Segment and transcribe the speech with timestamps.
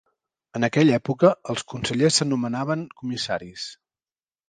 [0.59, 3.73] En aquella època els consellers s'anomenaven comissaris.